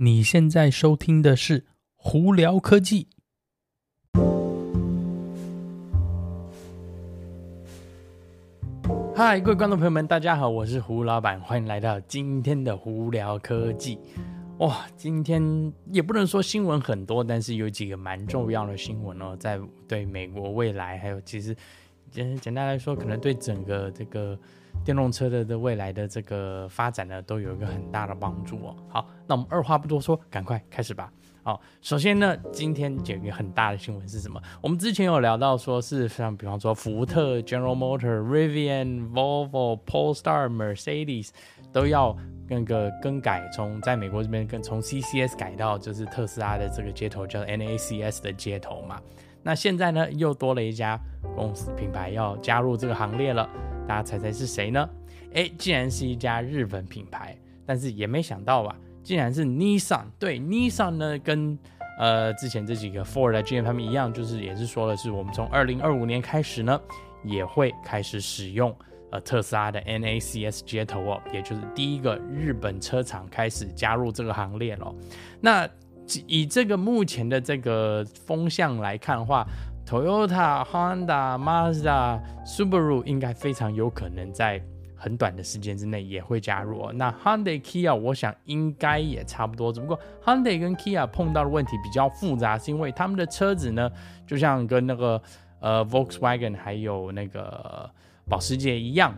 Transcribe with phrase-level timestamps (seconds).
[0.00, 1.60] 你现在收听的是
[1.96, 3.08] 《胡聊科技》。
[9.12, 13.96] 嗨，各位观众朋友们，大家好，我是胡老板，欢迎来到今天的《胡聊科技》。
[14.58, 19.58] 哇，今天也不能说新闻很多，但是有几个蛮重要的新闻哦，在
[19.88, 21.56] 对美国未来，还有其实
[22.08, 24.38] 简简单来说，可能对整个这个。
[24.84, 28.76] 电动车的的未来的这个发展呢，都有一个很大的帮助哦。
[28.88, 31.12] 好，那我们二话不多说，赶快开始吧。
[31.42, 34.38] 好，首先呢，今天有一个很大的新闻是什么？
[34.60, 41.30] 我们之前有聊到说是像比方说福特、General Motor、Rivian、Volvo、Polestar、Mercedes
[41.72, 42.14] 都要
[42.48, 49.00] 那个更改，从在美国这边跟从 CCS 改到就是特斯拉的这个接头叫 NACS 的接头嘛。
[49.42, 51.00] 那现在呢，又多了一家
[51.34, 53.48] 公司品牌要加入这个行列了。
[53.88, 54.86] 大家猜猜是谁呢？
[55.32, 60.04] 诶，竟然是一家日本品牌，但是也没想到吧，竟然是 Nissan。
[60.18, 61.58] 对，Nissan 呢，跟
[61.98, 66.78] 呃之前这几个 Ford 的 GM 他们一样，就是也是说的是，我们从二零二五年开始呢，
[67.24, 68.76] 也会开始使用
[69.10, 74.94] 呃特斯拉的 NACS 接头哦，也就是第一个日本车厂开始加入这个行列了。
[75.40, 75.66] 那
[76.26, 79.46] 以这个目前的这个风向来看的话
[79.88, 84.62] ，Toyota、Honda、Mazda、Subaru 应该非常有可能在
[84.94, 86.92] 很短的时间之内也会加入哦。
[86.92, 93.90] 那 Hyundai、Kia 我想应该也差不多，只不过 Hyundai 跟 Kia 碰到的问题比较复杂，是因为他们的车子呢，
[94.26, 95.22] 就像跟那个
[95.60, 97.88] 呃 Volkswagen 还有那个
[98.28, 99.14] 保时捷一样。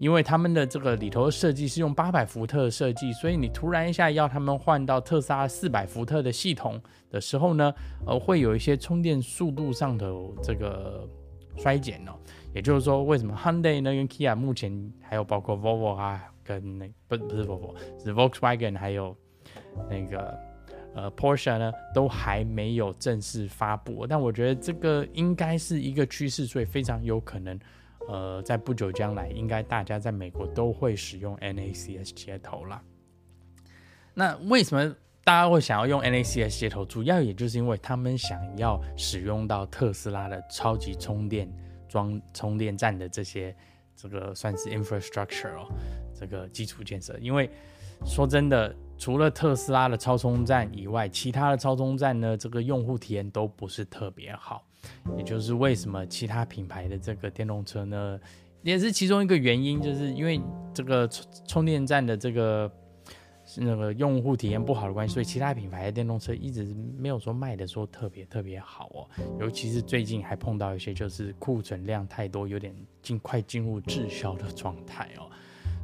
[0.00, 7.70] 因为他们的这个里头设计是用八百伏特设计，所以你突然一下要他们换到特斯拉四百伏特的系统的时候呢，
[8.06, 10.10] 呃，会有一些充电速度上的
[10.42, 11.06] 这个
[11.58, 12.12] 衰减哦。
[12.54, 19.14] 也就是说，为什么 Hyundai 呢跟 Kia 目前还有包括 Volvo 啊，跟那不不是 Volvo 是 Volkswagen 还有
[19.90, 20.34] 那个
[20.94, 24.06] 呃 Porsche 呢，都还没有正式发布。
[24.06, 27.60] 但我觉得这个应该是一个趋势，所以非常有可能。
[28.10, 32.82] 呃，在不久将来，应该大家在美国都会使用 NACS 接头啦。
[34.14, 36.84] 那为什么大家会想要用 NACS 接头？
[36.84, 41.48] 主要也就是因为他们想要使用到特斯拉的超级充电
[41.88, 43.54] 桩、充电站的这些
[43.94, 45.68] 这个算是 infrastructure 哦，
[46.12, 47.16] 这个基础建设。
[47.20, 47.48] 因为
[48.04, 54.66] 说真的，除了特斯拉的超充站以外，其他的超充站呢，这个用户体验都不是特别好。
[55.16, 58.18] 也就是为什么其他品牌的这个电动车呢，
[58.62, 60.40] 也是其中一个原因，就是因为
[60.72, 62.70] 这个充充电站的这个
[63.58, 69.08] 那个用户体验不好的关系，所以其他品牌的电动车一直没有说卖的说特别特别好哦。
[69.38, 75.28] 尤其是最近还碰到一些就是库存量太多，有点尽快进入滞销的状态哦。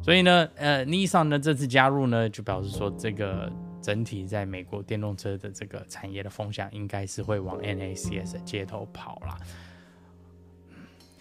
[0.03, 3.53] 所以呢，呃，Nissan 呢这次加入呢，就表示说这个。
[3.87, 9.39] 整体在美国电动车的这个产业的风向，应该是会往 NACS 的街头跑啦。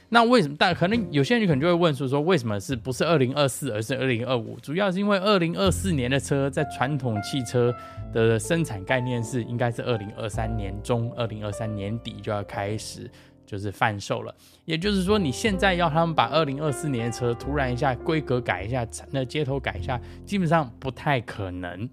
[0.09, 0.56] 那为什么？
[0.58, 4.59] 但可能有些人可能就会问说：说为什么是不是二零二四，而是二零二五？
[4.62, 7.72] 主要是因为二零二四年的车在传统汽车
[8.12, 13.08] 的生产概念是，应该是二零二三年中、二零二三年底就要开始
[13.46, 14.34] 就是贩售了。
[14.66, 21.88] 也就是说，你现在要他们把二零二四年的车突然一下规格改一下，那街头改一下，基本上不太可能。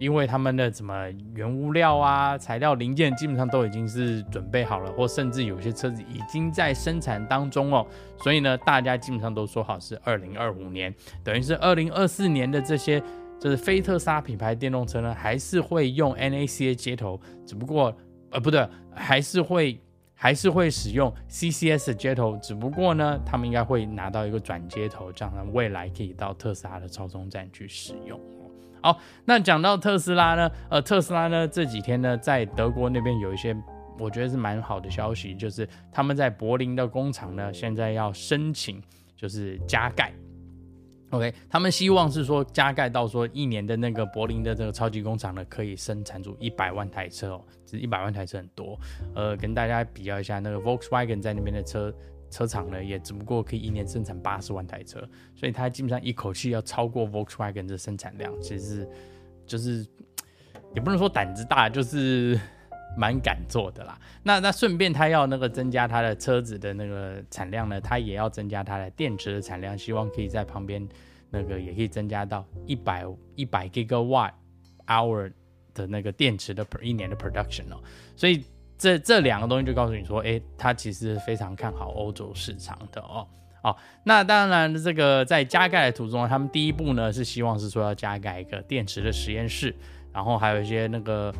[0.00, 12.98] 因为他们的什么原物料啊、材料零件基本上都已经是准备好了，或甚至有些车子已经在生产当中哦，所以呢，大家基本上都说好是二零二五年，等于是二零二四年的这些
[13.38, 17.94] 就是非特斯拉品牌电动车呢，还是会用 NACA 接头，只不过
[18.30, 19.78] 呃不对，还是会
[20.14, 28.18] 还是会使用 CCS 接头，只不过呢，他们应该会拿到一个转接头，这样呢，未来可以到特斯拉的超充站去使用。
[28.82, 33.54] 好，那讲到特斯拉呢，呃，特斯拉呢这几天呢，在德国那边有一些
[33.98, 38.82] 我觉得是蛮好的消息，就是他们在柏林的工厂呢，现在要申请
[39.14, 40.12] 就是加盖
[41.10, 48.78] ，OK，他们希望是说加盖到说一年的那个柏林的这个超级工厂呢，可以生产出一百万台车哦，这一百万台车很多，
[49.14, 51.94] 呃，跟大家比较一下，那个 Volkswagen 在那边的车。
[52.30, 55.00] 车厂呢，也只不过可以一年生产八十万台车，
[55.34, 58.88] 所以它基本上一口气要超过 Volkswagen 的生产量，其实是
[59.46, 59.84] 就是
[60.74, 62.38] 也不能说胆子大，就是
[62.96, 63.98] 蛮敢做的啦。
[64.22, 70.88] 那那顺便他要那个增加他的车子的那个产量呢，他也要增加他的电池的产量，希望可以在旁边
[71.30, 73.04] 那个也可以增加到一百
[73.34, 74.32] 一百 gigawatt
[74.86, 75.32] hour
[75.74, 77.82] 的那个电池的 per 一年的 production 哦，
[78.14, 78.44] 所以。
[78.80, 83.28] 这这两个东西就告诉你说，诶，他其实非常看好欧洲市场的哦。
[83.62, 89.74] 哦，那当然，这个在加盖的途中，他们第一步呢是希望是说要加盖一个电池的实验室。
[90.12, 91.32] 然后还有一些那个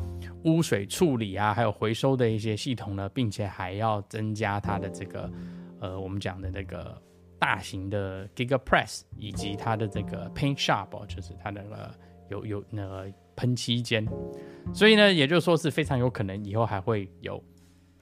[0.44, 5.28] 污水处理啊，还有回收的一些系统呢，并且还要增加它的这个
[5.80, 6.96] 呃，我们讲的那个
[7.36, 11.90] 大型的 Gigapress 以及它的这个 Paint Shop，就是它的那个
[12.28, 13.06] 有有那个
[13.40, 14.06] 喷漆间，
[14.74, 17.42] 所以呢，也就是说是非常有可能以后还会有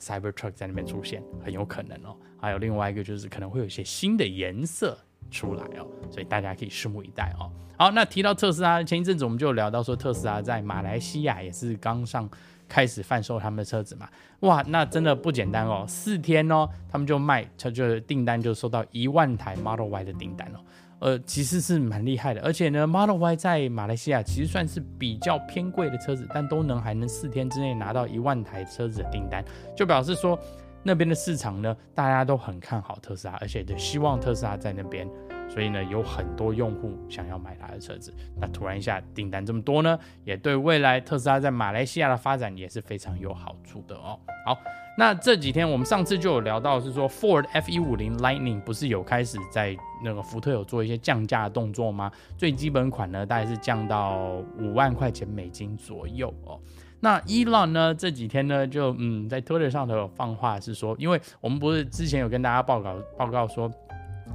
[0.00, 2.16] Cybertruck 在那边出现，很有可能哦。
[2.40, 4.98] 还有另外一个就是可能会有一些新的颜色
[5.30, 7.52] 出来哦，所以大家可以拭目以待哦。
[7.76, 12.28] 好，那提到特斯拉，前一阵子我们就聊到说，特斯拉在马来西亚也是刚上
[12.66, 14.08] 开始贩售他们的车子嘛。
[14.40, 20.58] 哇，那真的不简单哦，四天哦，他们就卖，他就订单就收到一万台 Model Y 的订单哦。
[21.00, 29.44] 呃，其实是蛮厉害的，而且呢，Model Y 在马来西亚其实算是比较偏贵的车子，但都能还能四天之内拿到一万台车子的订单，
[29.76, 30.38] 就表示说
[30.82, 35.08] 那边的市场呢，大家都很看好特斯拉，而且就希望特斯拉在那边。
[35.48, 44.18] 所以呢，有很多用户想要买他的车子，那突然一下订单这么多呢，也对未来特斯拉在马来西亚的发展也是非常有好处的哦。
[44.44, 44.58] 好，
[44.98, 52.12] 那这几天我们上次就有聊到，是说 Ford F150 Lightning 不是有开始在那个福特有做一些降价的动作吗？
[52.36, 56.60] 最基本款呢，大概是降到五万块钱美金左右哦。
[57.00, 63.70] 那 Elon 呢，这几天呢就嗯在 Twitter 上头有放话是说，因为我们不是之前有跟大家报告报告说。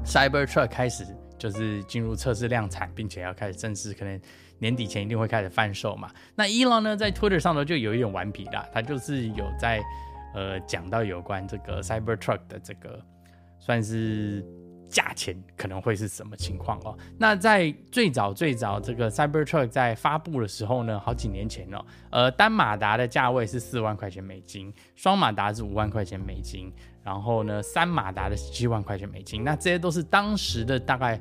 [0.05, 1.05] Cybertruck 开始
[1.37, 4.19] 就是进入测试量产，并且要开始正式，可能
[4.59, 6.09] 年底前一定会开始贩售嘛。
[6.35, 9.81] 那 Elon 呢，在 Twitter 上头就有一点顽皮啦，他就是有在
[10.33, 12.99] 呃讲到有关这个 Cybertruck 的这个
[13.59, 14.45] 算是
[14.89, 16.97] 价钱可能会是什么情况哦。
[17.17, 26.71] 那在最早最早这个 Cybertruck 在发布的时候呢，好几年前哦，呃单马达的价位是四万块钱美金，双马达是五万块钱美金。
[27.03, 31.19] 然后呢，三马达的七万块钱美金，那这些都是当时的大概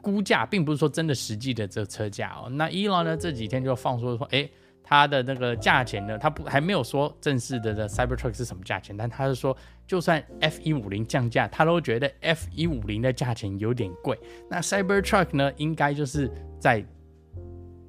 [0.00, 2.48] 估价，并不是说真的实际的这车价哦。
[2.48, 4.48] 那 Elon 呢，这几天就放说说，哎，
[4.82, 9.56] 它的那个价钱呢，它不还没有说正式的的 Cybertruck 是什么价钱，但他是说，
[9.86, 14.18] 就算 F 一五零降价，他都觉得 F 一五零的价钱有点贵。
[14.48, 16.84] 那 Cybertruck 呢，应该就是在。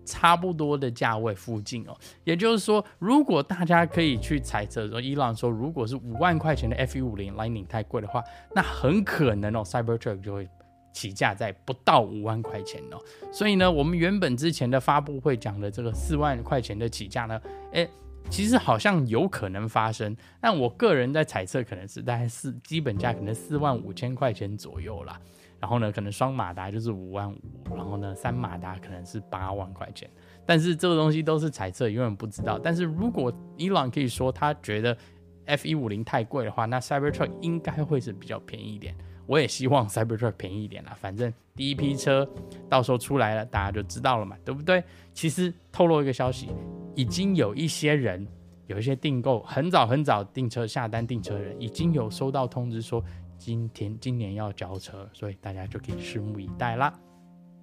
[0.06, 8.24] 差不多的价位附近哦，也就是说，如果大家可以去猜测说，伊朗说如果是五万块钱的 F150 Lightning 太贵的话，
[8.54, 10.50] 那很可能哦，Cybertruck 就会
[10.92, 12.98] 起价在不到五万块钱哦。
[13.32, 17.42] 所以呢，我们原本之前的发布会讲的这个四万块钱的起价呢，
[17.72, 17.90] 诶，
[18.30, 25.20] 其实好像有可能发生，但我个人在猜测，可能是大概四基本价可能四万五千块钱左右啦。
[25.64, 27.38] 然后呢，可能双马达就是五万五，
[27.74, 30.10] 然后呢，三马达可能是八万块钱。
[30.46, 32.60] 但是这个东西都是猜测，永远不知道。
[32.60, 34.98] 但是如果伊朗可以说他觉得
[35.46, 38.94] F 一五零太贵的话，那 Cybertruck 应该会是比较便宜一点。
[39.26, 42.30] 我也希望 Cybertruck 便宜一点啦，反正第一批车
[42.68, 44.84] 到时候出来了，大家就知道了嘛，对不对？
[45.14, 46.50] 其实透露一个消息，
[46.94, 48.28] 已经有一些人
[48.68, 53.02] 有一些订购很早很早订车下单订车的人，已经有收到通知说。
[53.38, 56.94] 今天今年要交车，所以大家就可以拭目以待啦。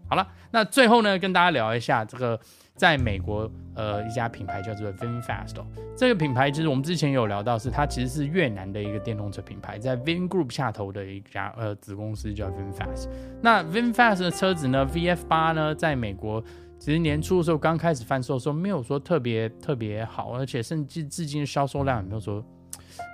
[0.09, 2.39] 好了，那最后呢，跟大家聊一下这个
[2.75, 5.67] 在美国呃一家品牌叫做 VinFast 哦。
[5.97, 13.09] 这个品牌其实我们之前有聊到，是它其实是越南的一个电动车品牌，在 Vingroup 下头的一家呃子公司叫 VinFast。
[13.41, 16.43] 那 VinFast 的车子呢，VF 八呢，在美国
[16.81, 22.45] 其实年初的时候刚开始贩售的时候，没有说特别特别好，而且甚至至今销售量也没有说。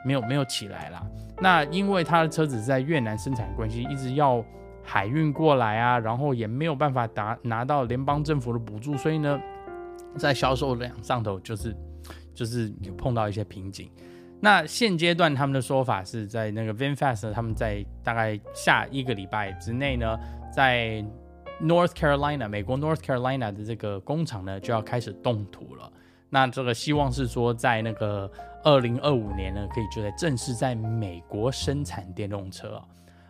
[0.05, 1.03] 没有没有起来啦。
[1.41, 4.45] 那因为他的车子在越南生产关系，一直要
[4.83, 9.39] 海运过来啊，然后也没有办法拿拿到联邦政府的补助，所以呢，
[10.17, 11.77] 在销售量上头就是
[12.35, 13.91] 就是有碰到一些瓶颈。
[14.41, 20.19] 那现阶段他们的说法是在那个 VinFast，他们在大概下一个礼拜之内呢，
[20.55, 21.05] 在
[21.61, 25.91] North Carolina 美国 North Carolina 的这个工厂呢就要开始动土了。
[26.29, 28.31] 那这个希望是说，在那个
[28.67, 32.83] 二零二五年呢，可以就在正式在美国生产电动车。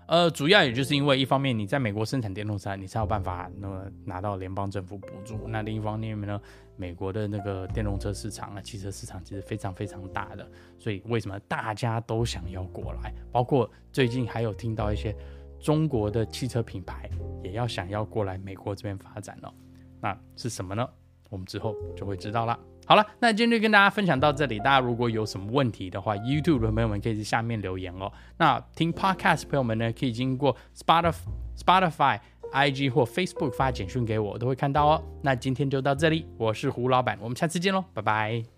[0.07, 5.47] 呃，主要也就是因为一方面你在美国生产电动车，你才有办法那么拿到联邦政府补助。
[5.47, 6.41] 那另一方面呢，
[6.75, 13.13] 美国的那个电动车市场啊，汽车市场其实非常非常大的，所以为什么大家都想要过来？
[13.31, 15.15] 包括最近还有听到一些
[15.61, 17.11] 中国的汽车品牌
[17.45, 19.53] 也要想要过来美国这边发展了。
[20.01, 20.89] 那是什么呢？
[21.29, 22.59] 我们之后就会知道了。
[22.87, 24.59] 好了，那今天就跟大家分享到这里。
[24.59, 28.11] 大家如果有什么问题的话，YouTube 的朋友们可以在下面留言哦。
[28.39, 31.15] 那听 Podcast 朋友们呢，可以经过 Spotify、
[31.59, 32.21] Spotify、
[32.53, 35.03] IG 或 Facebook 发简讯给我，我都会看到哦。
[35.23, 38.56] 那今天就到这里，我是胡老板，我们下次见喽，拜拜。